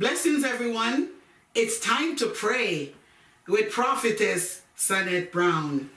Blessings, 0.00 0.44
everyone. 0.44 1.10
It's 1.54 1.78
time 1.78 2.16
to 2.16 2.26
pray 2.26 2.94
with 3.46 3.70
Prophetess 3.70 4.62
Sanette 4.74 5.30
Brown, 5.30 5.90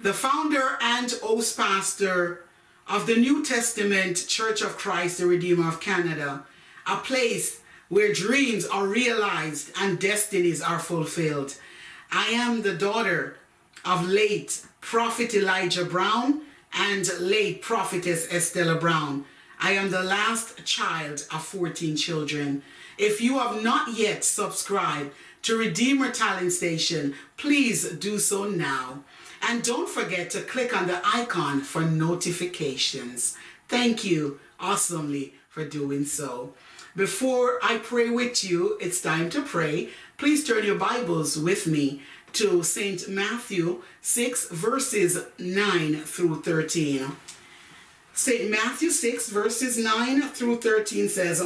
the 0.00 0.14
founder 0.14 0.78
and 0.80 1.12
host 1.22 1.58
pastor 1.58 2.46
of 2.88 3.06
the 3.06 3.16
New 3.16 3.44
Testament 3.44 4.24
Church 4.28 4.62
of 4.62 4.78
Christ, 4.78 5.18
the 5.18 5.26
Redeemer 5.26 5.68
of 5.68 5.78
Canada, 5.78 6.46
a 6.86 6.96
place 6.96 7.60
where 7.90 8.14
dreams 8.14 8.64
are 8.64 8.86
realized 8.86 9.72
and 9.78 10.00
destinies 10.00 10.62
are 10.62 10.78
fulfilled. 10.78 11.56
I 12.10 12.28
am 12.28 12.62
the 12.62 12.74
daughter 12.74 13.36
of 13.84 14.08
late 14.08 14.64
Prophet 14.80 15.34
Elijah 15.34 15.84
Brown 15.84 16.40
and 16.72 17.06
late 17.20 17.60
Prophetess 17.60 18.32
Estella 18.32 18.80
Brown. 18.80 19.26
I 19.60 19.72
am 19.72 19.90
the 19.90 20.02
last 20.02 20.64
child 20.64 21.26
of 21.30 21.44
14 21.44 21.94
children. 21.94 22.62
If 22.98 23.20
you 23.20 23.38
have 23.38 23.62
not 23.62 23.94
yet 23.94 24.24
subscribed 24.24 25.12
to 25.42 25.58
Redeemer 25.58 26.10
Talent 26.10 26.52
Station, 26.52 27.14
please 27.36 27.90
do 27.90 28.18
so 28.18 28.44
now. 28.44 29.04
And 29.42 29.62
don't 29.62 29.88
forget 29.88 30.30
to 30.30 30.40
click 30.42 30.76
on 30.76 30.86
the 30.86 31.00
icon 31.04 31.62
for 31.62 31.82
notifications. 31.82 33.36
Thank 33.68 34.04
you 34.04 34.38
awesomely 34.60 35.34
for 35.48 35.64
doing 35.64 36.04
so. 36.04 36.54
Before 36.94 37.58
I 37.62 37.78
pray 37.78 38.10
with 38.10 38.44
you, 38.44 38.76
it's 38.80 39.00
time 39.00 39.30
to 39.30 39.42
pray. 39.42 39.88
Please 40.18 40.46
turn 40.46 40.64
your 40.64 40.76
Bibles 40.76 41.38
with 41.38 41.66
me 41.66 42.02
to 42.34 42.62
St. 42.62 43.08
Matthew 43.08 43.82
6, 44.00 44.48
verses 44.50 45.18
9 45.38 46.02
through 46.02 46.42
13. 46.42 47.12
St. 48.14 48.50
Matthew 48.50 48.90
6, 48.90 49.28
verses 49.30 49.78
9 49.78 50.22
through 50.28 50.60
13 50.60 51.08
says, 51.08 51.42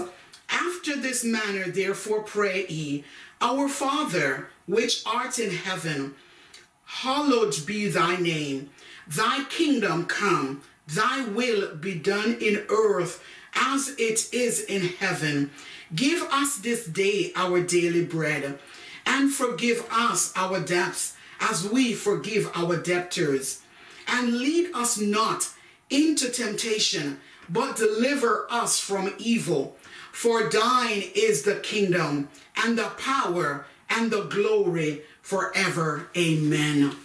after 0.48 0.96
this 0.96 1.24
manner, 1.24 1.70
therefore, 1.70 2.23
pray 2.23 2.66
ye, 2.66 3.05
Our 3.41 3.68
Father, 3.68 4.48
which 4.66 5.02
art 5.06 5.38
in 5.38 5.50
heaven, 5.50 6.14
hallowed 6.84 7.55
be 7.66 7.88
thy 7.88 8.16
name. 8.16 8.70
Thy 9.08 9.44
kingdom 9.44 10.06
come, 10.06 10.62
thy 10.86 11.25
will 11.25 11.75
be 11.75 11.94
done 11.94 12.38
in 12.41 12.64
earth 12.69 13.22
as 13.55 13.94
it 13.98 14.33
is 14.33 14.61
in 14.64 14.83
heaven. 14.83 15.50
Give 15.94 16.22
us 16.25 16.58
this 16.58 16.86
day 16.86 17.33
our 17.36 17.62
daily 17.62 18.05
bread, 18.05 18.58
and 19.05 19.33
forgive 19.33 19.86
us 19.91 20.33
our 20.36 20.60
debts 20.60 21.14
as 21.41 21.69
we 21.69 21.94
forgive 21.94 22.50
our 22.55 22.77
debtors. 22.77 23.62
And 24.08 24.38
lead 24.38 24.70
us 24.75 24.98
not 24.98 25.48
into 25.91 26.31
temptation, 26.31 27.20
but 27.48 27.77
deliver 27.77 28.47
us 28.50 28.78
from 28.81 29.14
evil. 29.19 29.77
For 30.17 30.48
thine 30.48 31.03
is 31.14 31.42
the 31.42 31.56
kingdom 31.56 32.31
and 32.64 32.78
the 32.78 32.89
power 32.97 33.67
and 33.91 34.11
the 34.11 34.22
glory 34.22 35.03
forever. 35.20 36.09
Amen. 36.17 36.97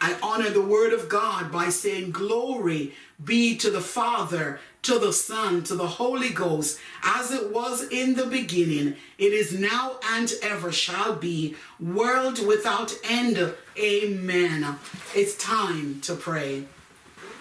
I 0.00 0.16
honor 0.20 0.50
the 0.50 0.60
word 0.60 0.92
of 0.92 1.08
God 1.08 1.52
by 1.52 1.68
saying, 1.68 2.10
Glory 2.10 2.94
be 3.22 3.56
to 3.58 3.70
the 3.70 3.80
Father, 3.80 4.58
to 4.82 4.98
the 4.98 5.12
Son, 5.12 5.62
to 5.62 5.76
the 5.76 5.86
Holy 5.86 6.30
Ghost, 6.30 6.80
as 7.04 7.30
it 7.30 7.52
was 7.52 7.88
in 7.90 8.16
the 8.16 8.26
beginning, 8.26 8.96
it 9.16 9.32
is 9.32 9.56
now 9.56 10.00
and 10.10 10.32
ever 10.42 10.72
shall 10.72 11.14
be, 11.14 11.54
world 11.78 12.44
without 12.44 12.92
end. 13.08 13.54
Amen. 13.78 14.78
It's 15.14 15.36
time 15.36 16.00
to 16.00 16.16
pray. 16.16 16.64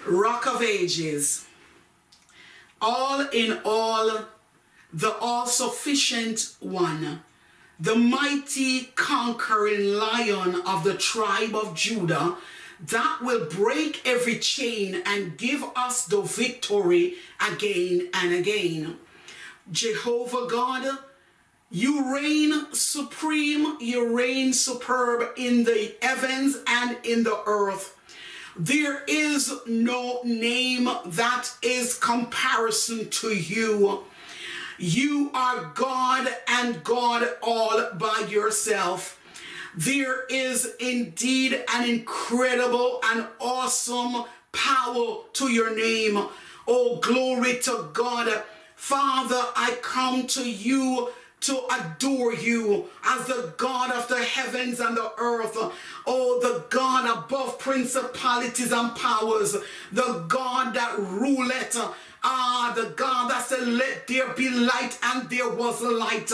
Rock 0.06 0.46
of 0.46 0.62
Ages, 0.62 1.48
all 2.80 3.22
in 3.34 3.60
all, 3.66 4.26
the 4.92 5.16
all 5.20 5.46
sufficient 5.46 6.56
one, 6.60 7.22
the 7.80 7.96
mighty 7.96 8.86
conquering 8.96 9.94
lion 9.94 10.62
of 10.66 10.84
the 10.84 10.96
tribe 10.96 11.56
of 11.56 11.76
Judah, 11.76 12.36
that 12.88 13.20
will 13.22 13.46
break 13.46 14.02
every 14.06 14.40
chain 14.40 15.02
and 15.06 15.38
give 15.38 15.64
us 15.76 16.06
the 16.06 16.22
victory 16.22 17.16
again 17.40 18.10
and 18.14 18.34
again. 18.34 18.98
Jehovah 19.72 20.48
God, 20.50 20.98
you 21.70 22.14
reign 22.14 22.74
supreme, 22.74 23.78
you 23.80 24.16
reign 24.16 24.54
superb 24.54 25.32
in 25.38 25.66
the 25.66 25.96
heavens 26.02 26.58
and 26.68 26.98
in 27.04 27.24
the 27.24 27.42
earth. 27.46 27.96
There 28.56 29.04
is 29.08 29.54
no 29.68 30.22
name 30.24 30.90
that 31.06 31.52
is 31.62 31.98
comparison 31.98 33.10
to 33.10 33.30
you. 33.30 34.04
You 34.80 35.30
are 35.34 35.72
God 35.76 36.34
and 36.48 36.82
God 36.86 37.28
all 37.44 37.90
by 37.96 38.28
yourself. 38.30 39.20
There 39.76 40.26
is 40.30 40.74
indeed 40.80 41.64
an 41.74 41.90
incredible 41.90 43.02
and 43.04 43.28
awesome 43.40 44.24
power 44.54 45.18
to 45.34 45.52
your 45.52 45.76
name. 45.76 46.28
Oh, 46.66 46.98
glory 47.02 47.60
to 47.64 47.90
God. 47.92 48.44
Father, 48.76 49.42
I 49.56 49.78
come 49.82 50.28
to 50.28 50.50
you 50.50 51.10
to 51.42 51.62
adore 51.72 52.34
you 52.34 52.86
as 53.04 53.28
the 53.28 53.54
God 53.58 53.92
of 53.92 54.08
the 54.08 54.24
heavens 54.24 54.80
and 54.80 54.96
the 54.96 55.12
earth. 55.18 55.58
Oh, 56.08 56.40
the 56.42 56.66
God 56.70 57.26
above 57.26 57.60
principalities 57.60 58.72
and 58.72 58.96
powers, 58.96 59.58
the 59.92 60.26
God 60.28 60.74
that 60.74 60.98
ruleth 60.98 61.78
Ah, 62.24 62.74
the 62.76 62.90
God 62.96 63.30
that 63.30 63.46
said, 63.46 63.68
Let 63.68 64.08
there 64.08 64.34
be 64.34 64.50
light, 64.50 64.98
and 65.04 65.30
there 65.30 65.50
was 65.50 65.82
light. 65.82 66.28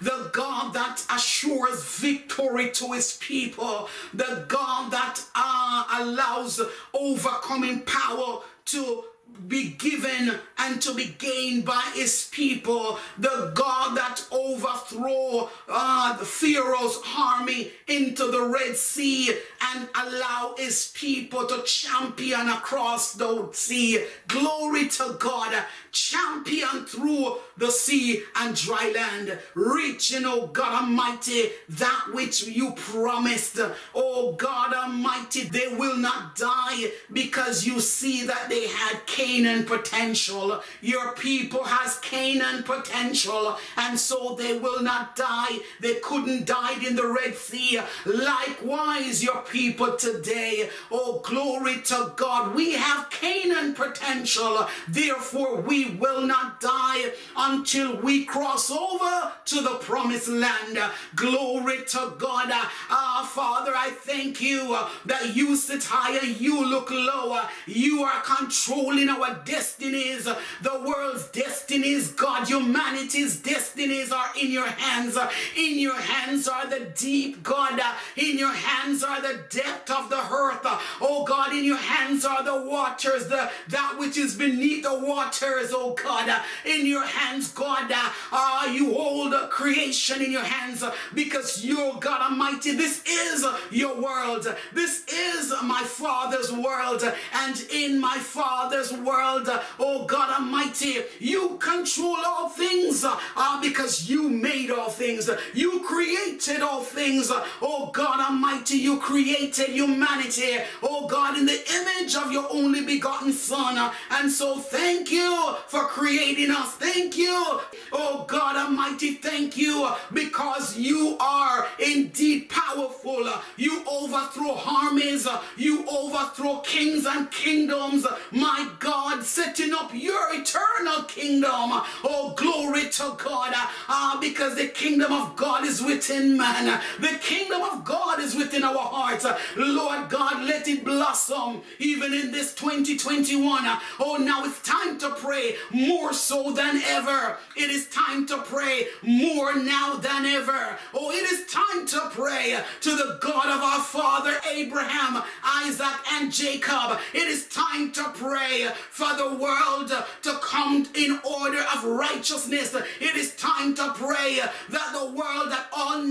The 0.00 0.30
God 0.32 0.72
that 0.74 1.04
assures 1.10 1.84
victory 1.98 2.70
to 2.70 2.92
his 2.92 3.16
people. 3.16 3.88
The 4.14 4.44
God 4.48 4.92
that 4.92 5.20
uh, 5.34 5.84
allows 6.00 6.60
overcoming 6.94 7.80
power 7.80 8.40
to 8.66 9.04
be 9.48 9.70
given 9.70 10.38
and 10.58 10.80
to 10.82 10.94
be 10.94 11.14
gained 11.18 11.64
by 11.64 11.82
his 11.94 12.28
people. 12.32 12.98
The 13.18 13.52
God 13.54 13.96
that 13.96 14.24
overthrow 14.30 15.50
uh, 15.68 16.16
the 16.16 16.24
Pharaoh's 16.24 17.00
army 17.18 17.72
into 17.88 18.30
the 18.30 18.42
Red 18.42 18.76
Sea 18.76 19.36
and 19.74 19.88
allow 19.94 20.54
his 20.56 20.92
people 20.94 21.46
to 21.46 21.62
champion 21.64 22.48
across 22.48 23.14
the 23.14 23.48
sea. 23.52 24.04
Glory 24.28 24.88
to 24.88 25.16
God. 25.18 25.64
Champion 25.92 26.86
through 26.86 27.36
the 27.58 27.70
sea 27.70 28.22
and 28.36 28.56
dry 28.56 28.90
land. 28.94 29.38
Reaching, 29.54 30.22
oh 30.24 30.46
God 30.46 30.84
Almighty, 30.84 31.50
that 31.68 32.06
which 32.12 32.44
you 32.46 32.72
promised. 32.72 33.60
Oh 33.94 34.32
God 34.32 34.72
Almighty, 34.72 35.42
they 35.44 35.68
will 35.68 35.98
not 35.98 36.34
die 36.34 36.92
because 37.12 37.66
you 37.66 37.78
see 37.78 38.24
that 38.26 38.48
they 38.48 38.68
had 38.68 39.04
Canaan 39.06 39.64
potential. 39.64 40.62
Your 40.80 41.12
people 41.12 41.64
has 41.64 41.98
Canaan 41.98 42.62
potential 42.62 43.58
and 43.76 43.98
so 43.98 44.34
they 44.34 44.58
will 44.58 44.82
not 44.82 45.14
die. 45.14 45.58
They 45.80 45.96
couldn't 45.96 46.46
die 46.46 46.82
in 46.86 46.96
the 46.96 47.06
Red 47.06 47.34
Sea. 47.34 47.80
Likewise, 48.06 49.22
your 49.22 49.42
people 49.42 49.96
today, 49.96 50.70
oh 50.90 51.20
glory 51.22 51.82
to 51.82 52.12
God, 52.16 52.54
we 52.54 52.72
have 52.72 53.10
Canaan 53.10 53.74
potential. 53.74 54.66
Therefore, 54.88 55.60
we 55.60 55.81
will 55.90 56.22
not 56.22 56.60
die 56.60 57.12
until 57.36 57.96
we 57.96 58.24
cross 58.24 58.70
over 58.70 59.32
to 59.46 59.60
the 59.60 59.76
promised 59.80 60.28
land. 60.28 60.78
Glory 61.14 61.84
to 61.88 62.14
God. 62.18 62.48
Ah, 62.50 63.28
Father, 63.34 63.72
I 63.74 63.90
thank 63.90 64.40
you 64.40 64.76
that 65.06 65.34
you 65.34 65.56
sit 65.56 65.84
higher, 65.84 66.24
you 66.24 66.64
look 66.64 66.90
lower. 66.90 67.48
You 67.66 68.02
are 68.02 68.22
controlling 68.22 69.08
our 69.08 69.34
destinies, 69.44 70.24
the 70.24 70.82
world's 70.84 71.28
destinies, 71.28 72.12
God, 72.12 72.48
humanity's 72.48 73.40
destinies 73.40 74.12
are 74.12 74.30
in 74.40 74.50
your 74.50 74.66
hands. 74.66 75.16
In 75.56 75.78
your 75.78 75.96
hands 76.00 76.48
are 76.48 76.66
the 76.66 76.92
deep, 76.96 77.42
God. 77.42 77.80
In 78.16 78.38
your 78.38 78.52
hands 78.52 79.02
are 79.02 79.20
the 79.20 79.44
depth 79.50 79.90
of 79.90 80.10
the 80.10 80.20
earth. 80.20 80.60
Oh 81.00 81.24
God, 81.26 81.52
in 81.52 81.64
your 81.64 81.76
hands 81.76 82.24
are 82.24 82.42
the 82.42 82.62
waters, 82.68 83.28
the 83.28 83.50
that 83.68 83.96
which 83.98 84.16
is 84.16 84.34
beneath 84.34 84.82
the 84.84 84.98
waters, 84.98 85.71
oh 85.74 85.94
God. 85.94 86.42
In 86.64 86.86
your 86.86 87.04
hands, 87.04 87.52
God, 87.52 87.90
uh, 87.92 88.72
you 88.72 88.92
hold 88.92 89.21
creation 89.52 90.22
in 90.22 90.32
your 90.32 90.44
hands 90.44 90.82
because 91.14 91.62
you're 91.64 91.98
God 92.00 92.30
Almighty, 92.30 92.72
this 92.72 93.04
is 93.06 93.44
your 93.70 94.00
world. 94.00 94.46
This 94.72 95.04
is 95.06 95.52
my 95.62 95.82
Father's 95.82 96.50
world. 96.50 97.04
And 97.34 97.60
in 97.70 98.00
my 98.00 98.16
Father's 98.16 98.92
world, 98.92 99.48
oh 99.78 100.06
God 100.06 100.40
Almighty, 100.40 101.00
you 101.20 101.58
control 101.58 102.16
all 102.24 102.48
things 102.48 103.04
uh, 103.04 103.60
because 103.60 104.08
you 104.08 104.30
made 104.30 104.70
all 104.70 104.88
things. 104.88 105.28
You 105.52 105.80
created 105.80 106.62
all 106.62 106.82
things. 106.82 107.30
Oh 107.60 107.90
God 107.92 108.20
Almighty, 108.20 108.78
you 108.78 108.98
created 108.98 109.68
humanity. 109.68 110.58
Oh 110.82 111.06
God, 111.06 111.36
in 111.36 111.44
the 111.44 111.60
image 111.78 112.16
of 112.16 112.32
your 112.32 112.48
only 112.50 112.84
begotten 112.84 113.32
Son. 113.32 113.92
And 114.10 114.30
so 114.30 114.58
thank 114.58 115.10
you 115.10 115.54
for 115.66 115.84
creating 115.86 116.50
us. 116.50 116.72
Thank 116.74 117.18
you, 117.18 117.60
oh 117.92 118.24
God 118.26 118.56
Almighty. 118.56 119.14
Thank 119.14 119.41
you 119.50 119.88
because 120.12 120.76
you 120.76 121.16
are 121.20 121.66
indeed 121.78 122.48
powerful. 122.48 123.28
You 123.56 123.82
overthrow 123.88 124.58
armies, 124.66 125.26
you 125.56 125.84
overthrow 125.88 126.58
kings 126.60 127.06
and 127.06 127.30
kingdoms. 127.30 128.06
My 128.30 128.70
God, 128.78 129.24
setting 129.24 129.72
up 129.72 129.90
your 129.94 130.34
eternal 130.34 131.04
kingdom. 131.04 131.82
Oh, 132.04 132.34
glory 132.36 132.88
to 132.90 133.16
God. 133.22 133.54
Uh, 133.88 134.20
because 134.20 134.56
the 134.56 134.68
kingdom 134.68 135.12
of 135.12 135.36
God 135.36 135.64
is 135.64 135.82
within 135.82 136.36
man. 136.36 136.80
The 137.00 137.18
kingdom 137.20 137.62
of 137.62 137.84
God 137.84 138.20
is 138.20 138.34
within 138.34 138.64
our 138.64 138.78
hearts. 138.78 139.26
Lord 139.56 140.08
God, 140.08 140.44
let 140.44 140.68
it 140.68 140.84
blossom 140.84 141.62
even 141.78 142.12
in 142.14 142.30
this 142.30 142.54
2021. 142.54 143.62
Oh, 144.00 144.16
now 144.16 144.44
it's 144.44 144.60
time 144.62 144.98
to 144.98 145.10
pray 145.10 145.56
more 145.70 146.12
so 146.12 146.52
than 146.52 146.80
ever. 146.86 147.36
It 147.56 147.70
is 147.70 147.88
time 147.88 148.26
to 148.26 148.38
pray 148.38 148.86
more 149.02 149.31
now 149.40 149.96
than 149.96 150.26
ever. 150.26 150.76
Oh, 150.94 151.10
it 151.10 151.30
is 151.32 151.46
time 151.50 151.86
to 151.86 152.10
pray 152.10 152.58
to 152.80 152.90
the 152.90 153.18
God 153.20 153.46
of 153.46 153.62
our 153.62 153.80
father 153.80 154.34
Abraham, 154.50 155.22
Isaac, 155.44 155.94
and 156.12 156.32
Jacob. 156.32 156.98
It 157.14 157.28
is 157.28 157.46
time 157.46 157.92
to 157.92 158.04
pray 158.14 158.68
for 158.90 159.14
the 159.14 159.34
world 159.34 159.88
to 159.88 160.38
come 160.42 160.86
in 160.94 161.18
order 161.24 161.64
of 161.74 161.84
righteousness. 161.84 162.74
It 163.00 163.16
is 163.16 163.34
time 163.36 163.74
to 163.76 163.92
pray 163.94 164.40
that 164.68 164.92
the 164.92 165.06
world, 165.06 165.41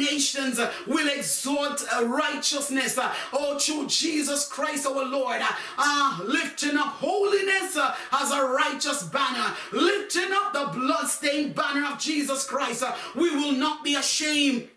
nations 0.02 0.60
will 0.88 1.10
exalt 1.10 1.84
righteousness. 2.04 2.98
Oh, 3.34 3.58
through 3.60 3.88
Jesus 3.88 4.48
Christ 4.48 4.86
our 4.86 5.06
Lord, 5.06 5.42
uh, 5.78 6.20
lifting 6.26 6.78
up 6.78 6.88
holiness 6.88 7.78
uh, 7.78 7.96
as 8.14 8.32
a 8.32 8.44
righteous 8.46 9.04
banner, 9.04 9.54
lifting 9.72 10.32
up 10.34 10.54
the 10.54 10.66
blood-stained 10.80 11.56
banner 11.56 11.86
of 11.92 12.00
Jesus 12.00 12.46
Christ. 12.46 12.84
Uh, 12.84 12.96
we 13.16 13.30
will 13.30 13.54
not 13.54 13.84
be 13.84 13.96
ashamed 13.96 14.68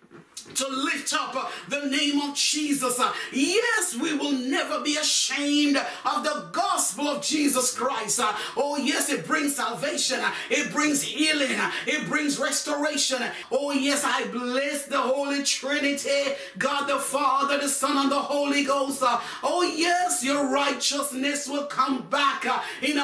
to 0.55 0.69
lift 0.69 1.13
up 1.15 1.51
the 1.69 1.87
name 1.87 2.21
of 2.21 2.35
Jesus. 2.35 3.01
Yes, 3.33 3.97
we 3.97 4.17
will 4.17 4.33
never 4.33 4.81
be 4.81 4.97
ashamed 4.97 5.77
of 5.77 6.25
the 6.25 6.49
gospel 6.53 7.09
of 7.09 7.23
Jesus 7.23 7.77
Christ. 7.77 8.21
Oh, 8.57 8.77
yes, 8.77 9.09
it 9.11 9.27
brings 9.27 9.57
salvation, 9.57 10.21
it 10.51 10.73
brings 10.73 11.03
healing, 11.03 11.59
it 11.87 12.09
brings 12.09 12.39
restoration. 12.39 13.23
Oh, 13.51 13.73
yes, 13.73 14.05
I 14.05 14.27
bless 14.29 14.87
the 14.87 15.01
Holy 15.01 15.43
Trinity, 15.43 16.35
God 16.59 16.87
the 16.87 16.99
Father, 16.99 17.59
the 17.59 17.69
Son, 17.69 17.97
and 17.97 18.11
the 18.11 18.21
Holy 18.21 18.65
Ghost. 18.65 19.03
Oh, 19.43 19.63
yes, 19.77 20.23
your 20.25 20.49
righteousness 20.49 21.49
will 21.49 21.67
come 21.67 22.03
back 22.09 22.45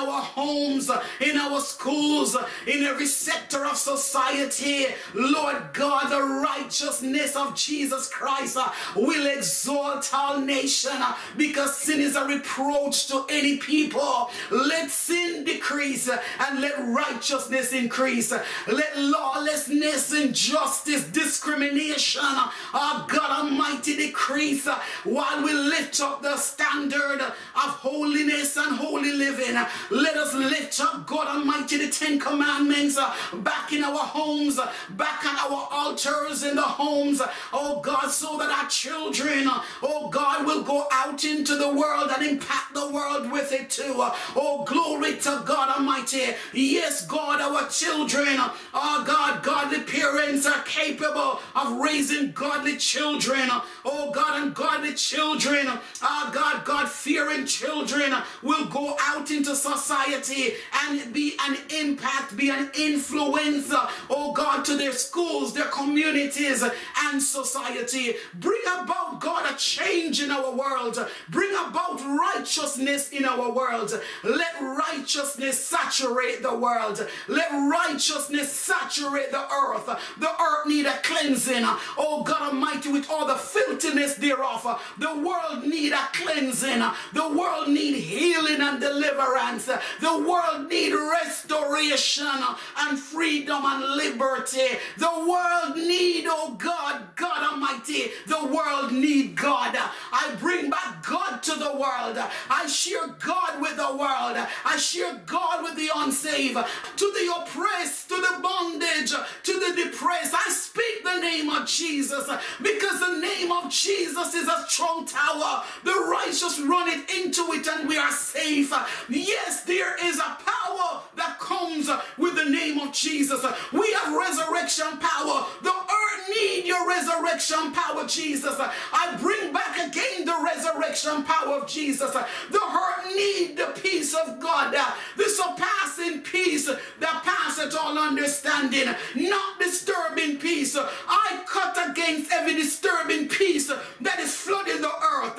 our 0.08 0.22
homes, 0.22 0.90
in 1.20 1.36
our 1.36 1.60
schools, 1.60 2.36
in 2.66 2.84
every 2.84 3.06
sector 3.06 3.64
of 3.64 3.76
society. 3.76 4.86
Lord 5.14 5.72
God, 5.72 6.10
the 6.10 6.22
righteousness 6.22 7.36
of 7.36 7.54
Jesus 7.54 8.08
Christ 8.08 8.58
will 8.96 9.26
exalt 9.26 10.12
our 10.14 10.40
nation 10.40 10.92
because 11.36 11.76
sin 11.76 12.00
is 12.00 12.16
a 12.16 12.24
reproach 12.24 13.06
to 13.08 13.26
any 13.28 13.58
people. 13.58 14.30
Let 14.50 14.90
sin 14.90 15.44
decrease 15.44 16.08
and 16.08 16.60
let 16.60 16.78
righteousness 16.78 17.72
increase. 17.72 18.32
Let 18.32 18.98
lawlessness, 18.98 20.12
injustice, 20.12 21.04
discrimination, 21.04 22.22
our 22.22 23.06
God 23.08 23.44
Almighty 23.44 23.96
decrease 23.96 24.66
while 25.04 25.42
we 25.44 25.52
lift 25.52 26.00
up 26.00 26.22
the 26.22 26.36
standard 26.36 27.20
of 27.20 27.32
holiness 27.54 28.56
and 28.56 28.76
holy 28.76 29.12
living. 29.12 29.56
Let 29.90 30.16
us 30.16 30.34
lift 30.34 30.80
up 30.80 31.04
God 31.04 31.26
Almighty 31.26 31.76
the 31.78 31.90
Ten 31.90 32.20
Commandments 32.20 32.96
uh, 32.96 33.12
back 33.38 33.72
in 33.72 33.82
our 33.82 33.98
homes, 33.98 34.56
uh, 34.56 34.72
back 34.90 35.24
on 35.26 35.36
our 35.36 35.68
altars 35.72 36.44
in 36.44 36.54
the 36.54 36.62
homes, 36.62 37.20
uh, 37.20 37.28
oh 37.52 37.80
God, 37.80 38.08
so 38.08 38.38
that 38.38 38.50
our 38.50 38.68
children, 38.70 39.48
oh 39.82 40.08
God, 40.08 40.46
will 40.46 40.62
go 40.62 40.86
out 40.92 41.24
into 41.24 41.56
the 41.56 41.74
world 41.74 42.08
and 42.16 42.24
impact 42.24 42.72
the 42.72 42.88
world 42.88 43.32
with 43.32 43.52
it 43.52 43.68
too. 43.68 43.94
Oh, 44.36 44.64
glory 44.64 45.16
to 45.16 45.42
God 45.44 45.76
Almighty. 45.76 46.34
Yes, 46.54 47.04
God, 47.06 47.40
our 47.40 47.68
children, 47.68 48.36
oh 48.72 49.04
God, 49.04 49.42
godly 49.42 49.80
parents 49.80 50.46
are 50.46 50.62
capable 50.62 51.40
of 51.56 51.80
raising 51.80 52.30
godly 52.30 52.76
children. 52.76 53.48
Oh 53.84 54.12
God, 54.14 54.40
and 54.40 54.54
godly 54.54 54.94
children, 54.94 55.66
oh 56.00 56.30
God, 56.32 56.64
God 56.64 56.88
fearing 56.88 57.44
children 57.44 58.14
will 58.44 58.66
go 58.66 58.96
out 59.00 59.32
into 59.32 59.56
society 59.56 59.79
and 59.88 61.12
be 61.12 61.34
an 61.40 61.56
impact, 61.70 62.36
be 62.36 62.50
an 62.50 62.70
influence, 62.76 63.72
oh 64.10 64.32
God, 64.34 64.64
to 64.64 64.76
their 64.76 64.92
schools, 64.92 65.54
their 65.54 65.66
communities, 65.66 66.62
and 67.04 67.22
society. 67.22 68.14
Bring 68.34 68.62
about, 68.78 69.20
God, 69.20 69.50
a 69.50 69.56
change 69.56 70.22
in 70.22 70.30
our 70.30 70.50
world. 70.50 70.98
Bring 71.28 71.52
about 71.52 72.00
righteousness 72.00 73.10
in 73.10 73.24
our 73.24 73.50
world. 73.50 73.92
Let 74.24 74.60
righteousness 74.60 75.64
saturate 75.64 76.42
the 76.42 76.54
world. 76.54 77.06
Let 77.28 77.50
righteousness 77.50 78.52
saturate 78.52 79.30
the 79.30 79.46
earth. 79.52 79.86
The 80.18 80.30
earth 80.30 80.66
need 80.66 80.86
a 80.86 80.96
cleansing. 81.02 81.64
Oh 81.98 82.22
God 82.24 82.52
Almighty, 82.52 82.90
with 82.90 83.08
all 83.10 83.26
the 83.26 83.34
filthiness 83.34 84.14
thereof. 84.14 84.80
The 84.98 85.14
world 85.14 85.66
need 85.66 85.92
a 85.92 86.08
cleansing. 86.12 86.82
The 87.12 87.28
world 87.28 87.68
need 87.68 87.94
healing 87.96 88.60
and 88.60 88.80
deliverance. 88.80 89.59
The 89.66 90.18
world 90.18 90.68
need 90.68 90.92
restoration 90.92 92.30
and 92.78 92.98
freedom 92.98 93.62
and 93.64 93.96
liberty. 93.96 94.78
The 94.98 95.10
world 95.28 95.76
need, 95.76 96.26
oh 96.28 96.56
God, 96.58 97.02
God 97.16 97.52
Almighty, 97.52 98.10
the 98.26 98.44
world 98.46 98.92
need 98.92 99.36
God. 99.36 99.76
I 100.12 100.34
bring 100.38 100.70
back 100.70 101.04
God 101.06 101.42
to 101.44 101.54
the 101.54 101.72
world. 101.72 102.18
I 102.48 102.66
share 102.66 103.08
God 103.08 103.60
with 103.60 103.76
the 103.76 103.96
world. 103.96 104.36
I 104.64 104.76
share 104.76 105.20
God 105.26 105.64
with 105.64 105.76
the 105.76 105.90
unsaved, 105.94 106.58
to 106.96 107.12
the 107.12 107.34
oppressed, 107.36 108.08
to 108.08 108.16
the 108.16 108.40
bondage, 108.42 109.10
to 109.10 109.52
the 109.52 109.84
depressed. 109.84 110.34
I 110.34 110.50
speak 110.50 111.04
the 111.04 111.20
name 111.20 111.50
of 111.50 111.66
Jesus 111.66 112.28
because 112.62 113.00
the 113.00 113.18
name 113.18 113.52
of 113.52 113.70
Jesus 113.70 114.34
is 114.34 114.48
a 114.48 114.64
strong 114.68 115.06
tower. 115.06 115.64
The 115.84 116.06
righteous 116.10 116.60
run 116.60 116.88
it 116.88 117.10
into 117.10 117.52
it 117.52 117.66
and 117.66 117.88
we 117.88 117.96
are 117.98 118.12
safe. 118.12 118.72
Yes, 119.08 119.49
there 119.66 119.96
is 120.06 120.18
a 120.18 120.22
power 120.22 121.02
that 121.16 121.38
comes 121.38 121.90
with 122.18 122.36
the 122.36 122.44
name 122.44 122.78
of 122.78 122.92
Jesus. 122.92 123.44
We 123.72 123.92
have 123.92 124.16
resurrection 124.16 124.98
power. 124.98 125.46
The 125.62 125.70
earth 125.70 126.28
need 126.28 126.66
your 126.66 126.88
resurrection 126.88 127.72
power, 127.72 128.06
Jesus. 128.06 128.56
I 128.58 129.16
bring 129.20 129.52
back 129.52 129.76
again 129.76 130.24
the 130.24 130.36
resurrection 130.42 131.24
power 131.24 131.56
of 131.56 131.68
Jesus. 131.68 132.12
The 132.12 132.60
earth 132.60 133.14
need 133.14 133.56
the 133.56 133.72
peace 133.82 134.14
of 134.14 134.40
God, 134.40 134.74
the 135.16 135.24
surpassing 135.24 136.20
peace 136.20 136.66
that 136.66 137.22
passeth 137.24 137.76
all 137.76 137.98
understanding, 137.98 138.94
not 139.16 139.60
disturbing 139.60 140.38
peace. 140.38 140.76
I 140.76 141.42
cut 141.46 141.90
against 141.90 142.32
every 142.32 142.54
disturbing 142.54 143.28
peace 143.28 143.70
that 144.00 144.18
is 144.20 144.34
flooding 144.34 144.80
the 144.80 144.88
earth. 144.88 145.38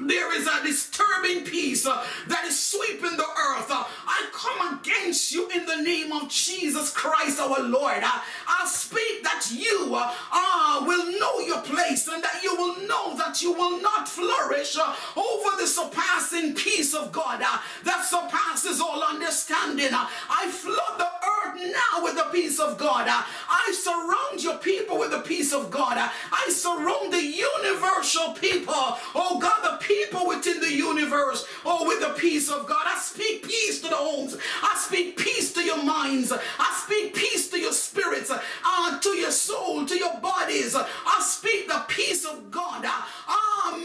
There 0.00 0.32
is 0.38 0.46
a 0.46 0.64
disturbing 0.64 1.42
peace 1.42 1.84
uh, 1.84 2.06
that 2.28 2.44
is 2.44 2.56
sweeping 2.56 3.16
the 3.16 3.24
earth. 3.24 3.68
Uh, 3.68 3.82
I 4.06 4.28
come 4.32 4.78
against 4.78 5.32
you 5.32 5.48
in 5.50 5.66
the 5.66 5.82
name 5.82 6.12
of 6.12 6.28
Jesus 6.28 6.92
Christ 6.92 7.40
our 7.40 7.60
Lord. 7.60 8.04
Uh, 8.04 8.20
I 8.46 8.64
speak 8.68 9.24
that 9.24 9.50
you 9.50 9.90
uh, 9.96 10.84
will 10.86 11.18
know 11.18 11.40
your 11.40 11.62
place 11.62 12.06
and 12.06 12.22
that 12.22 12.44
you 12.44 12.54
will 12.54 12.86
know 12.86 13.16
that 13.16 13.42
you 13.42 13.52
will 13.52 13.82
not 13.82 14.08
flourish 14.08 14.78
over 14.78 15.56
the 15.60 15.66
surpassing 15.66 16.54
peace 16.54 16.94
of 16.94 17.10
God 17.10 17.40
that 17.40 18.04
surpasses 18.04 18.80
all 18.80 19.02
understanding. 19.02 19.90
I 19.92 20.46
flood 20.48 21.00
the 21.00 21.06
earth 21.06 21.37
now 21.56 22.02
with 22.02 22.16
the 22.16 22.28
peace 22.32 22.58
of 22.60 22.78
God. 22.78 23.06
I 23.08 23.72
surround 23.72 24.42
your 24.42 24.58
people 24.58 24.98
with 24.98 25.10
the 25.10 25.20
peace 25.20 25.52
of 25.52 25.70
God. 25.70 25.96
I 25.98 26.48
surround 26.50 27.12
the 27.12 27.22
universal 27.22 28.32
people. 28.34 28.74
Oh 29.14 29.38
God, 29.40 29.62
the 29.62 29.84
people 29.84 30.26
within 30.26 30.60
the 30.60 30.72
universe, 30.72 31.46
oh, 31.64 31.86
with 31.86 32.00
the 32.00 32.14
peace 32.18 32.50
of 32.50 32.66
God. 32.66 32.84
I 32.86 32.98
speak 32.98 33.46
peace 33.46 33.80
to 33.82 33.88
the 33.88 33.96
homes. 33.96 34.36
I 34.62 34.76
speak 34.78 35.16
peace 35.16 35.52
to 35.54 35.62
your 35.62 35.82
minds. 35.82 36.32
I 36.32 36.82
speak 36.84 37.14
peace 37.14 37.48
to 37.50 37.58
your 37.58 37.72
spirits, 37.72 38.30
uh, 38.30 39.00
to 39.00 39.08
your 39.10 39.30
soul, 39.30 39.86
to 39.86 39.96
your 39.96 40.16
bodies. 40.20 40.74
I 40.76 41.20
speak 41.22 41.68
the 41.68 41.84
peace 41.88 42.24
of 42.24 42.50
God. 42.50 42.84
Uh, 42.84 43.02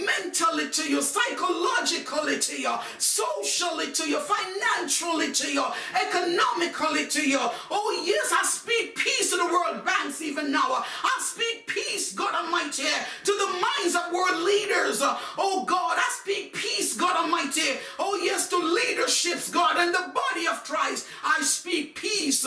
mentally 0.05 0.69
to 0.69 0.89
you, 0.89 1.01
psychologically 1.01 2.39
to 2.39 2.61
you, 2.61 2.75
socially 2.97 3.91
to 3.91 4.09
you, 4.09 4.19
financially 4.19 5.31
to 5.31 5.51
you, 5.51 5.65
economically 5.95 7.07
to 7.07 7.27
you. 7.27 7.39
Oh, 7.71 8.03
yes, 8.05 8.31
I 8.31 8.43
speak 8.45 8.95
peace 8.95 9.31
to 9.31 9.37
the 9.37 9.45
world 9.45 9.85
banks 9.85 10.21
even 10.21 10.51
now. 10.51 10.83
I 11.03 11.17
speak 11.19 11.67
peace, 11.67 12.13
God 12.13 12.33
Almighty, 12.33 12.83
to 12.83 13.31
the 13.31 13.47
minds 13.47 13.95
of 13.95 14.13
world 14.13 14.43
leaders. 14.43 14.99
Oh, 15.01 15.65
God, 15.67 15.97
I 15.97 16.09
speak 16.21 16.53
peace, 16.53 16.95
God 16.95 17.15
Almighty. 17.15 17.79
Oh, 17.99 18.19
yes, 18.21 18.47
to 18.49 18.57
leaderships, 18.57 19.49
God, 19.49 19.77
and 19.77 19.93
the 19.93 20.11
body 20.13 20.47
of 20.47 20.63
Christ. 20.63 21.07
I 21.23 21.41
speak 21.41 21.95
peace. 21.95 22.45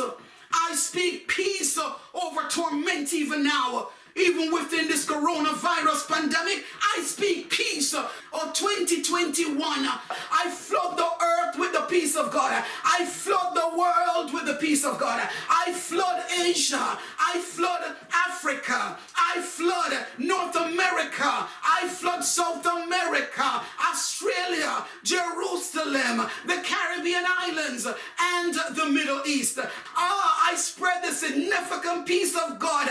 I 0.53 0.75
speak 0.75 1.29
peace 1.29 1.79
over 2.15 2.49
torment 2.49 3.13
even 3.13 3.43
now 3.45 3.89
even 4.17 4.53
within 4.53 4.89
this 4.89 5.07
coronavirus 5.07 6.09
pandemic. 6.09 6.65
I 6.97 7.03
speak 7.03 7.51
peace. 7.51 7.95
Or 7.95 8.53
2021, 8.53 9.61
I 9.61 10.51
flood 10.51 10.97
the 10.97 11.25
earth 11.25 11.59
with 11.59 11.73
the 11.73 11.83
peace 11.83 12.17
of 12.17 12.33
God. 12.33 12.65
I 12.85 13.05
flood 13.05 13.55
the 13.55 13.77
world 13.77 14.33
with 14.33 14.47
the 14.47 14.55
peace 14.55 14.85
of 14.85 14.99
God. 14.99 15.29
I 15.49 15.73
flood 15.73 16.25
Asia. 16.41 16.99
I 17.19 17.39
flood 17.41 17.97
Africa. 18.29 18.99
I 19.17 19.41
flood 19.41 20.07
North 20.19 20.57
America. 20.57 21.47
I 21.65 21.89
flood 21.89 22.25
South 22.25 22.65
America, 22.67 23.63
Australia, 23.91 24.85
Jerusalem, 25.03 26.29
the 26.47 26.63
Caribbean 26.65 27.25
islands, 27.27 27.87
and 27.87 28.55
the 28.77 28.87
Middle 28.87 29.23
East. 29.27 29.59
Ah, 29.97 30.51
I 30.51 30.57
spread 30.57 31.03
the 31.05 31.13
significant 31.13 32.07
peace 32.07 32.37
of 32.37 32.59
God 32.59 32.89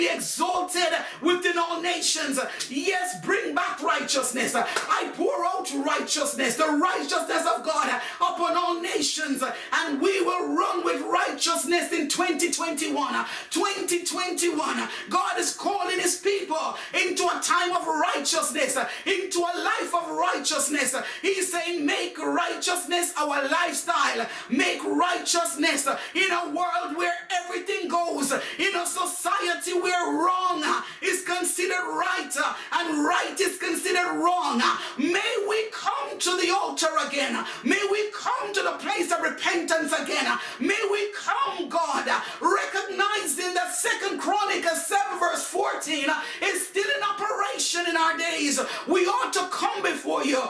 be 0.00 0.08
exalted 0.08 0.88
within 1.20 1.39
nations. 1.82 2.38
Yes, 2.68 3.20
bring 3.24 3.54
back 3.54 3.82
righteousness. 3.82 4.54
I 4.54 5.12
pour 5.16 5.44
out 5.44 5.70
righteousness, 5.86 6.56
the 6.56 6.66
righteousness 6.66 7.46
of 7.46 7.64
God 7.64 8.00
upon 8.20 8.56
all 8.56 8.80
nations, 8.80 9.42
and 9.72 10.00
we 10.00 10.20
will 10.22 10.54
run 10.54 10.84
with 10.84 11.02
righteousness 11.02 11.92
in 11.92 12.08
2021. 12.08 13.26
2021, 13.50 14.88
God 15.08 15.38
is 15.38 15.54
calling 15.54 15.98
his 15.98 16.16
people 16.18 16.76
into 16.94 17.24
a 17.24 17.40
time 17.42 17.74
of 17.76 17.86
righteousness, 17.86 18.76
into 19.06 19.38
a 19.40 19.54
life 19.62 19.94
of 19.94 20.10
righteousness. 20.10 20.94
He's 21.22 21.52
saying, 21.52 21.84
make 21.84 22.18
righteousness 22.18 23.12
our 23.16 23.48
lifestyle, 23.48 24.26
make 24.48 24.82
righteousness 24.84 25.86
in 26.14 26.30
a 26.30 26.46
world 26.50 26.96
where 26.96 27.14
everything 27.30 27.88
goes, 27.88 28.32
in 28.32 28.76
a 28.76 28.86
society 28.86 29.72
where 29.80 30.12
wrong 30.12 30.64
is 31.02 31.24
considered 31.24 31.79
right 31.82 32.30
uh, 32.36 32.54
and 32.72 33.04
right 33.04 33.38
is 33.40 33.58
considered 33.58 34.16
wrong. 34.22 34.60
Uh, 34.62 34.76
may 34.98 35.46
we 35.48 35.70
come 35.70 36.18
to 36.18 36.36
the 36.36 36.50
altar 36.54 36.88
again. 37.06 37.44
May 37.64 37.80
we 37.90 38.10
come 38.12 38.52
to 38.54 38.62
the 38.62 38.72
place 38.72 39.12
of 39.12 39.20
repentance 39.20 39.92
again. 39.92 40.26
Uh, 40.26 40.38
may 40.58 40.80
we 40.90 41.12
come, 41.12 41.68
God, 41.68 42.08
recognizing 42.40 43.54
that 43.54 43.74
Second 43.74 44.20
Chronicles 44.20 44.86
7 44.86 45.18
verse 45.18 45.44
14 45.44 46.06
is 46.42 46.66
still 46.66 46.88
in 46.96 47.02
operation 47.02 47.84
in 47.88 47.96
our 47.96 48.16
days. 48.16 48.60
We 48.86 49.06
ought 49.06 49.32
to 49.34 49.48
come 49.50 49.82
before 49.82 50.24
you. 50.24 50.42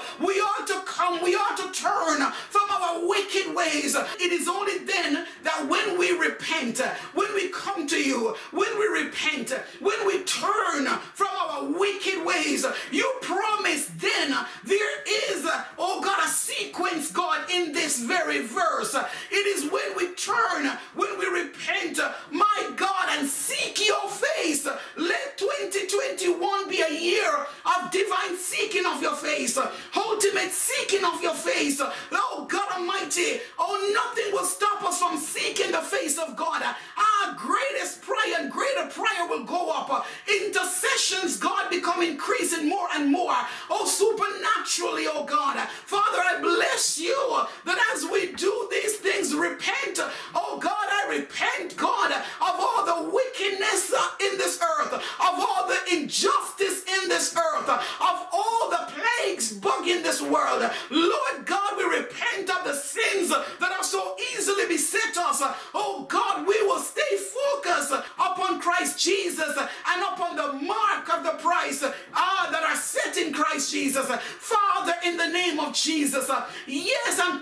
Oh 65.75 66.07
God, 66.09 66.47
we 66.47 66.61
will 66.63 66.81
stay 66.81 67.17
focused 67.17 67.93
upon 67.93 68.61
Christ 68.61 68.99
Jesus 68.99 69.57
and 69.57 70.03
upon 70.03 70.37
the 70.37 70.53
mark 70.65 71.09
of 71.13 71.25
the 71.25 71.43
price 71.43 71.85
ah, 72.15 72.49
that 72.53 72.63
are 72.63 72.77
set 72.77 73.17
in 73.17 73.33
Christ 73.33 73.71
Jesus. 73.71 74.07
Father, 74.07 74.95
in 75.05 75.17
the 75.17 75.29
name 75.29 75.61
of 75.61 75.75
Jesus, 75.75 76.31
yes, 76.67 77.21
I'm 77.23 77.40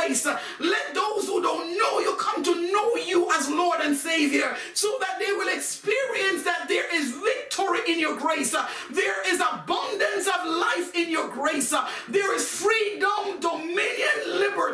grace. 0.00 0.24
Let 0.24 0.94
those 0.94 1.26
who 1.26 1.42
don't 1.42 1.76
know 1.76 2.00
you 2.00 2.14
come 2.18 2.42
to 2.44 2.72
know 2.72 2.96
you 2.96 3.30
as 3.32 3.48
Lord 3.48 3.80
and 3.80 3.96
Savior 3.96 4.56
so 4.74 4.88
that 5.00 5.18
they 5.18 5.32
will 5.32 5.48
experience 5.48 6.42
that 6.44 6.66
there 6.68 6.94
is 6.94 7.12
victory 7.12 7.80
in 7.88 7.98
your 7.98 8.16
grace. 8.16 8.54
There 8.90 9.32
is 9.32 9.40
abundance 9.40 10.26
of 10.26 10.46
life 10.46 10.94
in 10.94 11.10
your 11.10 11.28
grace. 11.28 11.74
There 12.08 12.34
is 12.34 12.48
freedom, 12.48 12.99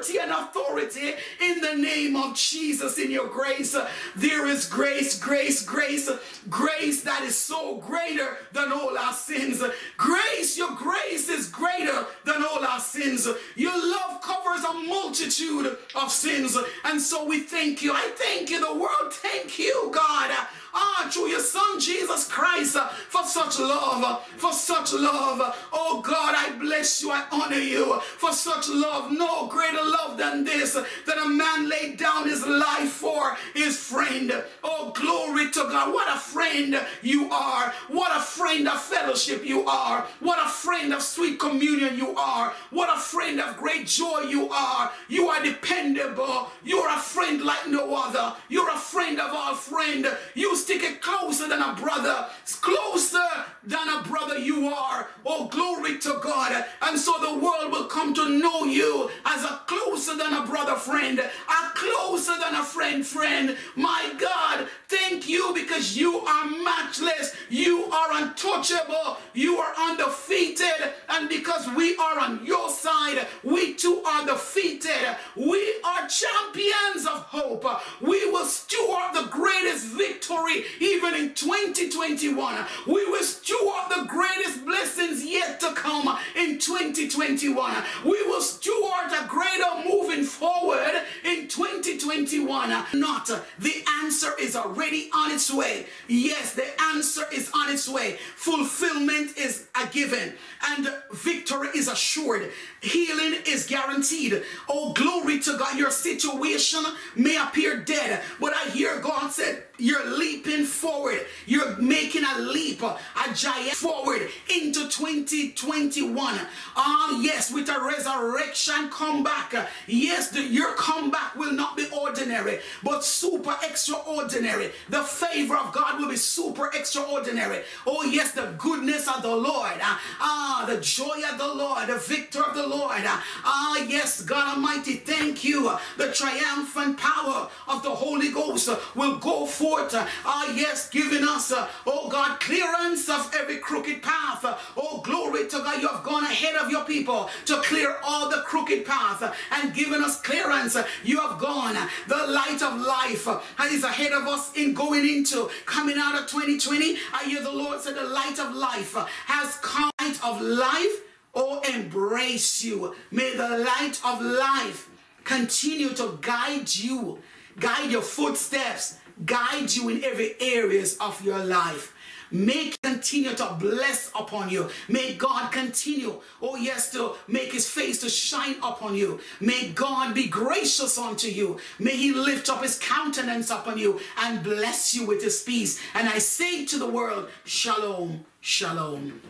liberty, 0.06 0.18
and 0.18 0.30
authority 0.30 1.14
in 1.40 1.60
the 1.60 1.75
name 1.75 2.16
of 2.16 2.34
Jesus 2.34 2.98
in 2.98 3.10
your 3.10 3.28
grace. 3.28 3.76
There 4.14 4.46
is 4.46 4.66
grace, 4.66 5.18
grace, 5.18 5.64
grace, 5.64 6.10
grace 6.48 7.02
that 7.02 7.22
is 7.22 7.36
so 7.36 7.76
greater 7.78 8.38
than 8.52 8.72
all 8.72 8.96
our 8.96 9.12
sins. 9.12 9.62
Grace, 9.96 10.56
your 10.56 10.75
grace 10.75 11.28
is 11.28 11.48
greater 11.48 12.06
than 12.25 12.42
all 12.42 12.64
our 12.64 12.80
sins. 12.80 13.28
Your 13.54 13.76
love 13.76 14.20
covers 14.22 14.64
a 14.64 14.75
multitude 14.75 15.76
of 15.94 16.10
sins. 16.10 16.56
And 16.84 17.00
so 17.00 17.25
we 17.25 17.40
thank 17.40 17.82
you. 17.82 17.92
I 17.92 18.12
thank 18.16 18.50
you. 18.50 18.60
The 18.60 18.75
world 18.75 19.12
thank 19.12 19.58
you, 19.58 19.90
God. 19.92 20.30
Ah, 20.78 21.09
through 21.11 21.28
your 21.28 21.40
son 21.40 21.80
Jesus 21.80 22.28
Christ 22.28 22.76
uh, 22.76 22.88
for 22.88 23.25
such 23.25 23.59
love, 23.59 24.04
uh, 24.04 24.16
for 24.37 24.52
such 24.52 24.92
love. 24.92 25.40
Oh 25.73 26.02
God, 26.02 26.35
I 26.37 26.54
bless 26.59 27.02
you, 27.02 27.11
I 27.11 27.25
honor 27.33 27.56
you 27.56 27.99
for 28.00 28.30
such 28.33 28.68
love. 28.68 29.11
No 29.11 29.47
greater 29.47 29.83
love 29.83 30.18
than 30.18 30.45
this, 30.45 30.75
that 30.75 31.18
a 31.18 31.28
man 31.28 31.71
laid 31.71 31.97
down 31.97 32.28
his 32.28 32.47
life 32.47 32.90
for 32.90 33.38
his 33.54 33.78
friend. 33.78 34.33
Oh, 34.62 34.92
glory 34.95 35.50
to 35.52 35.61
God. 35.61 35.95
What 35.95 36.14
a 36.14 36.18
friend 36.18 36.78
you 37.00 37.30
are. 37.30 37.73
What 37.88 38.14
a 38.14 38.21
friend 38.21 38.68
of 38.68 38.83
fellowship 38.83 39.47
you 39.47 39.66
are. 39.66 40.06
What 40.21 40.45
a 40.45 40.49
friend 40.49 40.92
of 40.92 41.00
sweet 41.00 41.40
communion 41.40 41.97
you 41.97 42.14
are. 42.16 42.52
What 42.71 42.95
a 42.95 43.00
friend 43.00 43.40
of 43.40 43.56
great 43.56 43.87
joy 43.87 44.26
you 44.28 44.50
are. 44.50 44.92
You 45.09 45.28
are 45.28 45.42
dependable. 45.42 46.50
You're 46.64 46.90
a 46.90 46.99
friend 46.99 47.42
like 47.42 47.66
no 47.68 47.95
other. 47.95 48.35
You're 48.50 48.71
a 48.71 48.76
friend 48.76 49.18
of 49.18 49.33
all 49.33 49.54
friend. 49.54 50.06
You 50.35 50.54
stick 50.66 50.82
it 50.82 51.00
closer 51.00 51.46
than 51.46 51.62
a 51.62 51.76
brother, 51.76 52.26
closer 52.61 53.28
than 53.62 53.88
a 53.88 54.02
brother 54.02 54.37
you 54.37 54.66
are. 54.66 55.06
Oh, 55.25 55.46
glory 55.46 55.96
to 56.00 56.18
God. 56.20 56.64
And 56.82 56.99
so 56.99 57.12
the 57.20 57.38
world 57.38 57.70
will 57.70 57.85
come 57.85 58.12
to 58.14 58.28
know 58.28 58.64
you 58.64 59.08
as 59.25 59.44
a 59.44 59.61
closer 59.68 60.16
than 60.16 60.32
a 60.32 60.44
brother 60.44 60.75
friend, 60.75 61.20
a 61.20 61.70
closer 61.76 62.32
than 62.40 62.56
a 62.56 62.64
friend 62.64 63.06
friend. 63.06 63.56
My 63.76 64.12
God, 64.18 64.66
thank 65.08 65.28
you 65.28 65.52
because 65.54 65.96
you 65.96 66.20
are 66.20 66.46
matchless. 66.46 67.34
You 67.48 67.84
are 67.84 68.22
untouchable. 68.22 69.18
You 69.34 69.58
are 69.58 69.75
undefeated. 69.78 70.92
And 71.08 71.28
because 71.28 71.68
we 71.76 71.96
are 71.96 72.18
on 72.18 72.44
your 72.44 72.70
side, 72.70 73.26
we 73.44 73.75
too 73.75 74.02
are 74.04 74.26
defeated. 74.26 75.16
We 75.36 75.75
are 75.84 76.08
champions 76.08 77.06
of 77.06 77.22
hope. 77.30 77.64
We 78.00 78.30
will 78.30 78.46
steward 78.46 79.14
the 79.14 79.28
greatest 79.30 79.86
victory 79.86 80.64
even 80.80 81.14
in 81.14 81.34
2021. 81.34 82.64
We 82.86 83.06
will 83.06 83.22
steward 83.22 83.84
the 83.90 84.04
greatest 84.08 84.64
blessings 84.64 85.25
yet 85.25 85.60
to 85.60 85.72
come 85.75 86.18
in 86.34 86.58
2021. 86.58 87.75
We 88.04 88.22
will 88.25 88.40
steward 88.40 89.12
a 89.12 89.26
greater 89.28 89.88
moving 89.88 90.25
forward 90.25 91.02
in 91.25 91.48
2021. 91.48 92.84
Not 92.94 93.30
the 93.58 93.84
answer 94.02 94.32
is 94.38 94.56
already 94.56 94.96
on 95.15 95.31
its 95.31 95.53
way. 95.53 95.87
Yes, 96.09 96.55
the 96.55 96.67
answer 96.95 97.23
is 97.33 97.50
on 97.55 97.73
its 97.73 97.88
way. 97.88 98.19
Fulfillment 98.37 99.37
is 99.37 99.67
a 99.81 99.87
given 99.88 100.35
and 100.69 100.93
victory 101.12 101.69
is 101.75 101.88
assured. 101.88 102.50
Healing 102.81 103.35
is 103.47 103.67
guaranteed. 103.67 104.43
Oh, 104.69 104.93
glory 104.93 105.38
to 105.41 105.57
God. 105.59 105.76
Your 105.79 105.91
situation 105.91 106.85
may 107.15 107.37
appear 107.37 107.81
dead, 107.81 108.23
but 108.41 108.55
I 108.55 108.71
hear 108.71 109.00
God 109.00 109.31
said, 109.31 109.65
You're 109.78 110.06
leaping 110.06 110.64
forward. 110.64 111.26
You're 111.47 111.76
making 111.76 112.25
a 112.25 112.38
leap, 112.40 112.83
a 112.83 112.97
giant 113.35 113.75
forward 113.75 114.28
into 114.49 114.88
2021. 114.88 116.40
Ah, 116.76 117.21
yes, 117.21 117.52
with 117.52 117.68
a 117.68 117.78
resurrection 117.80 118.88
comeback. 118.88 119.54
Yes, 119.87 120.30
the, 120.30 120.42
your 120.42 120.75
comeback 120.75 121.37
will 121.37 121.52
not 121.52 121.76
be 121.76 121.88
ordinary, 121.90 122.61
but 122.83 123.04
super 123.04 123.54
extraordinary. 123.62 124.71
The 124.88 125.02
favor 125.02 125.56
of 125.56 125.73
God 125.73 126.00
will 126.00 126.09
be 126.09 126.16
super 126.16 126.71
extraordinary. 126.73 127.62
Oh, 127.87 128.02
yes, 128.04 128.33
the 128.33 128.54
goodness 128.59 129.06
of 129.09 129.23
the 129.23 129.37
Lord. 129.37 129.73
Ah, 129.83 130.64
the 130.66 130.80
joy 130.80 131.21
of 131.30 131.38
the 131.38 131.54
Lord, 131.54 131.88
the 131.88 131.99
victor 131.99 132.42
of 132.42 132.54
the 132.54 132.66
Lord. 132.66 133.02
Ah, 133.04 133.85
yes, 133.87 134.23
God 134.23 134.56
Almighty, 134.56 134.95
thank 134.95 135.45
you. 135.45 135.71
The 135.99 136.12
triumphant 136.12 136.97
power 136.97 137.50
of 137.68 137.83
the 137.83 137.90
Holy 137.90 138.30
Ghost 138.33 138.71
will 138.95 139.18
go 139.18 139.45
forth. 139.45 139.65
Uh, 139.75 140.06
ah, 140.25 140.52
yes, 140.54 140.88
giving 140.90 141.25
us, 141.25 141.50
uh, 141.50 141.68
oh 141.87 142.08
God, 142.08 142.38
clearance 142.40 143.08
of 143.08 143.35
every 143.35 143.58
crooked 143.58 144.02
path. 144.02 144.44
Uh, 144.44 144.56
oh, 144.76 145.00
glory 145.02 145.49
to 145.49 145.58
God, 145.58 145.82
you 145.82 145.88
have 145.88 146.04
gone 146.04 146.25
ahead 146.25 146.54
of 146.54 146.70
your 146.70 146.85
people 146.85 147.28
to 147.46 147.56
clear 147.62 147.96
all 148.04 148.30
the 148.30 148.42
crooked 148.46 148.85
path 148.87 149.37
and 149.50 149.75
given 149.75 150.02
us 150.02 150.20
clearance. 150.20 150.76
You 151.02 151.20
have 151.20 151.38
gone. 151.40 151.76
The 152.06 152.26
light 152.28 152.62
of 152.62 152.80
life 152.80 153.26
and 153.26 153.75
is 153.75 153.82
ahead 153.82 154.12
of 154.12 154.26
us 154.28 154.54
in 154.54 154.73
going 154.75 155.06
into 155.06 155.50
coming 155.64 155.96
out 155.99 156.14
of 156.14 156.28
2020. 156.28 156.96
I 157.12 157.25
hear 157.25 157.42
the 157.42 157.52
Lord 157.52 157.80
say 157.80 157.92
the 157.92 158.04
light 158.04 158.38
of 158.38 158.54
life 158.54 158.94
has 159.26 159.56
come. 159.56 159.90
Light 160.00 160.23
of 160.23 160.40
life 160.40 161.02
oh 161.35 161.61
embrace 161.75 162.62
you 162.62 162.94
may 163.11 163.35
the 163.37 163.58
light 163.58 164.00
of 164.04 164.23
life 164.23 164.88
continue 165.25 165.88
to 165.90 166.18
guide 166.20 166.75
you 166.76 167.18
guide 167.58 167.90
your 167.90 168.02
footsteps 168.02 168.99
guide 169.25 169.75
you 169.75 169.88
in 169.88 170.04
every 170.04 170.35
areas 170.40 170.96
of 170.99 171.23
your 171.25 171.42
life 171.44 171.94
may 172.30 172.73
continue 172.82 173.32
to 173.35 173.56
bless 173.58 174.11
upon 174.18 174.50
you. 174.50 174.68
May 174.88 175.14
God 175.14 175.52
continue, 175.52 176.20
oh 176.42 176.56
yes, 176.56 176.90
to 176.92 177.14
make 177.28 177.52
his 177.52 177.68
face 177.68 178.00
to 178.00 178.08
shine 178.08 178.56
upon 178.62 178.94
you. 178.94 179.20
May 179.40 179.68
God 179.68 180.14
be 180.14 180.26
gracious 180.26 180.99
unto 180.99 181.28
you. 181.28 181.58
May 181.78 181.96
he 181.96 182.12
lift 182.12 182.49
up 182.49 182.62
his 182.62 182.78
countenance 182.78 183.50
upon 183.50 183.78
you 183.78 184.00
and 184.23 184.42
bless 184.42 184.94
you 184.94 185.06
with 185.06 185.23
his 185.23 185.42
peace. 185.42 185.80
And 185.94 186.08
I 186.08 186.18
say 186.18 186.64
to 186.66 186.78
the 186.78 186.88
world, 186.88 187.28
Shalom, 187.44 188.25
Shalom. 188.40 189.20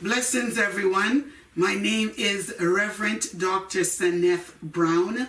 Blessings, 0.00 0.58
everyone. 0.58 1.32
My 1.56 1.74
name 1.74 2.12
is 2.16 2.54
Reverend 2.60 3.38
Dr. 3.38 3.80
Saneth 3.80 4.60
Brown 4.60 5.28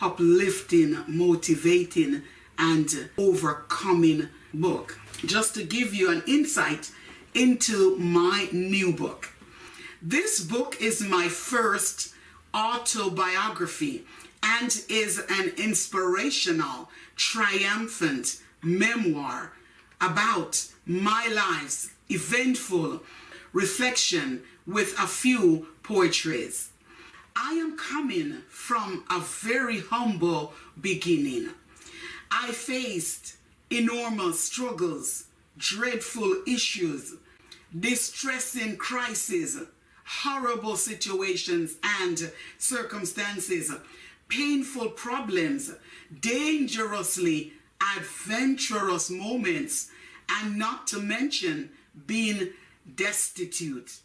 uplifting, 0.00 0.98
motivating, 1.06 2.22
and 2.58 3.10
overcoming 3.18 4.28
book. 4.52 4.98
Just 5.24 5.54
to 5.54 5.64
give 5.64 5.94
you 5.94 6.10
an 6.10 6.22
insight 6.26 6.90
into 7.34 7.96
my 7.96 8.48
new 8.52 8.92
book. 8.92 9.30
This 10.00 10.40
book 10.40 10.80
is 10.80 11.00
my 11.00 11.28
first 11.28 12.14
autobiography 12.54 14.04
and 14.42 14.84
is 14.88 15.18
an 15.30 15.52
inspirational, 15.56 16.90
triumphant 17.16 18.40
memoir 18.62 19.52
about 20.00 20.66
my 20.86 21.26
life's 21.34 21.90
eventful 22.10 23.02
reflection 23.52 24.42
with 24.66 24.94
a 24.98 25.06
few 25.06 25.68
poetries. 25.82 26.70
I 27.36 27.54
am 27.54 27.76
coming 27.76 28.42
from 28.48 29.04
a 29.10 29.20
very 29.20 29.80
humble 29.80 30.52
beginning. 30.80 31.50
I 32.30 32.52
faced 32.52 33.36
enormous 33.70 34.40
struggles, 34.40 35.24
dreadful 35.58 36.42
issues, 36.46 37.14
distressing 37.78 38.76
crises, 38.76 39.60
horrible 40.04 40.76
situations 40.76 41.76
and 41.82 42.30
circumstances, 42.58 43.72
painful 44.28 44.90
problems, 44.90 45.72
dangerously 46.20 47.52
adventurous 47.96 49.10
moments, 49.10 49.90
and 50.28 50.56
not 50.56 50.86
to 50.88 51.00
mention 51.00 51.70
being 52.06 52.50
destitute. 52.94 53.98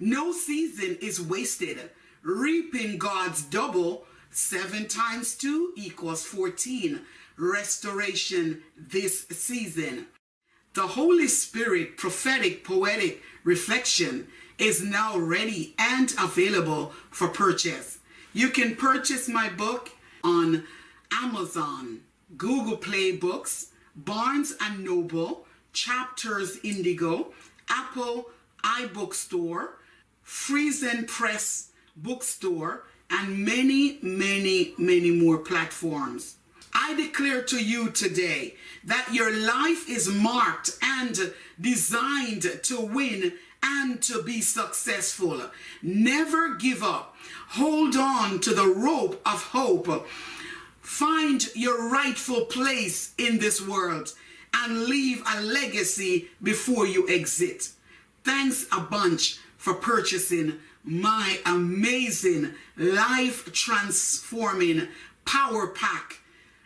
No 0.00 0.32
season 0.32 0.96
is 1.00 1.20
wasted. 1.20 1.90
Reaping 2.24 2.96
God's 2.96 3.42
double, 3.42 4.06
seven 4.30 4.88
times 4.88 5.34
two 5.34 5.74
equals 5.76 6.24
14 6.24 7.02
restoration 7.36 8.62
this 8.78 9.26
season. 9.28 10.06
The 10.72 10.86
Holy 10.86 11.28
Spirit 11.28 11.98
prophetic 11.98 12.64
poetic 12.64 13.20
reflection 13.44 14.28
is 14.58 14.82
now 14.82 15.18
ready 15.18 15.74
and 15.78 16.14
available 16.18 16.92
for 17.10 17.28
purchase. 17.28 17.98
You 18.32 18.48
can 18.48 18.74
purchase 18.74 19.28
my 19.28 19.50
book 19.50 19.90
on 20.24 20.64
Amazon, 21.12 22.00
Google 22.38 22.78
Play 22.78 23.12
Books, 23.12 23.66
Barnes 23.94 24.54
and 24.62 24.82
Noble, 24.82 25.46
Chapters 25.74 26.58
Indigo, 26.64 27.34
Apple 27.68 28.30
iBookstore, 28.64 29.68
Friesen 30.24 31.06
Press 31.06 31.68
Bookstore, 31.96 32.84
and 33.10 33.44
many, 33.44 33.98
many, 34.02 34.74
many 34.78 35.10
more 35.10 35.38
platforms. 35.38 36.36
I 36.72 36.94
declare 36.94 37.42
to 37.42 37.62
you 37.62 37.90
today 37.90 38.54
that 38.84 39.08
your 39.12 39.30
life 39.30 39.88
is 39.88 40.08
marked 40.08 40.76
and 40.82 41.32
designed 41.60 42.42
to 42.64 42.80
win 42.80 43.34
and 43.62 44.02
to 44.02 44.22
be 44.22 44.40
successful. 44.40 45.50
Never 45.82 46.56
give 46.56 46.82
up. 46.82 47.16
Hold 47.50 47.96
on 47.96 48.40
to 48.40 48.54
the 48.54 48.66
rope 48.66 49.20
of 49.24 49.42
hope. 49.42 50.06
Find 50.80 51.48
your 51.54 51.88
rightful 51.90 52.46
place 52.46 53.14
in 53.16 53.38
this 53.38 53.66
world 53.66 54.12
and 54.52 54.84
leave 54.84 55.22
a 55.26 55.40
legacy 55.40 56.28
before 56.42 56.86
you 56.86 57.08
exit. 57.08 57.70
Thanks 58.24 58.66
a 58.72 58.80
bunch 58.80 59.38
for 59.56 59.74
purchasing 59.74 60.58
my 60.84 61.38
amazing 61.46 62.54
life 62.76 63.52
transforming 63.52 64.88
power 65.24 65.68
pack 65.68 66.20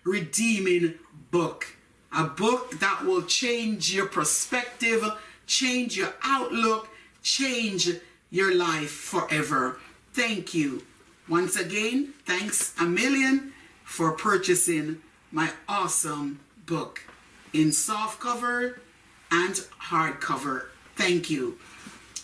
redeeming 0.04 0.94
book. 1.30 1.66
A 2.12 2.24
book 2.24 2.78
that 2.80 3.04
will 3.04 3.22
change 3.22 3.94
your 3.94 4.06
perspective, 4.06 5.04
change 5.46 5.96
your 5.96 6.14
outlook, 6.22 6.88
change 7.22 7.90
your 8.30 8.54
life 8.54 8.90
forever. 8.90 9.78
Thank 10.12 10.54
you. 10.54 10.82
Once 11.28 11.56
again, 11.56 12.14
thanks 12.24 12.74
a 12.80 12.84
million 12.84 13.52
for 13.84 14.12
purchasing 14.12 15.02
my 15.30 15.50
awesome 15.68 16.40
book 16.66 17.02
in 17.52 17.70
soft 17.72 18.20
cover 18.20 18.80
and 19.30 19.54
hardcover. 19.90 20.66
Thank 20.96 21.28
you. 21.28 21.58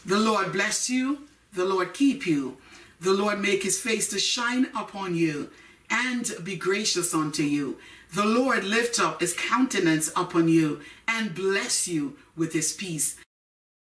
The 0.06 0.18
Lord 0.18 0.52
bless 0.52 0.88
you. 0.88 1.28
The 1.54 1.64
Lord 1.64 1.94
keep 1.94 2.26
you. 2.26 2.56
The 3.00 3.12
Lord 3.12 3.40
make 3.40 3.62
his 3.62 3.80
face 3.80 4.08
to 4.08 4.18
shine 4.18 4.66
upon 4.74 5.14
you 5.14 5.50
and 5.88 6.32
be 6.42 6.56
gracious 6.56 7.14
unto 7.14 7.42
you. 7.42 7.78
The 8.12 8.24
Lord 8.24 8.64
lift 8.64 8.98
up 8.98 9.20
his 9.20 9.34
countenance 9.34 10.10
upon 10.16 10.48
you 10.48 10.80
and 11.06 11.34
bless 11.34 11.86
you 11.86 12.16
with 12.36 12.52
his 12.52 12.72
peace. 12.72 13.16